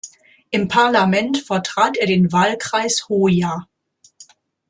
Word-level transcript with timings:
Im 0.49 0.67
Parlament 0.67 1.37
vertrat 1.37 1.95
er 1.95 2.07
den 2.07 2.31
Wahlkreis 2.31 3.07
Hoya. 3.07 3.67